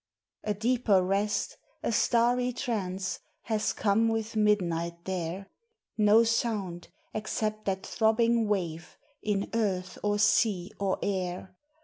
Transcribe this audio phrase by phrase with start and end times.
[0.43, 5.45] A deeper rest, a starry trance, has come with midnight there;
[5.95, 11.55] No sound, except that throbbing wave, in earth or sea or air.